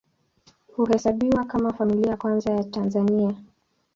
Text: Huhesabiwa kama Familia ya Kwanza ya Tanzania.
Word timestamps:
Huhesabiwa 0.75 1.43
kama 1.45 1.73
Familia 1.73 2.09
ya 2.11 2.17
Kwanza 2.17 2.51
ya 2.53 2.63
Tanzania. 2.63 3.35